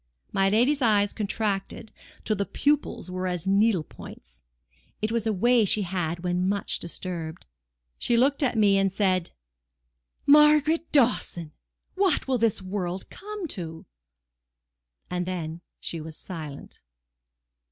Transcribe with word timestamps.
My 0.31 0.49
lady's 0.49 0.81
eyes 0.81 1.13
contracted 1.13 1.91
till 2.25 2.35
the 2.35 2.43
pupils 2.47 3.11
were 3.11 3.27
as 3.27 3.45
needle 3.45 3.83
points; 3.83 4.41
it 4.99 5.11
was 5.11 5.27
a 5.27 5.31
way 5.31 5.63
she 5.63 5.83
had 5.83 6.21
when 6.21 6.49
much 6.49 6.79
disturbed. 6.79 7.45
She 7.99 8.17
looked 8.17 8.41
at 8.41 8.57
me 8.57 8.79
and 8.79 8.91
said— 8.91 9.29
"Margaret 10.25 10.91
Dawson, 10.91 11.51
what 11.93 12.27
will 12.27 12.39
this 12.39 12.63
world 12.63 13.11
come 13.11 13.47
to?" 13.49 13.85
And 15.11 15.27
then 15.27 15.61
she 15.79 16.01
was 16.01 16.17
silent. 16.17 16.81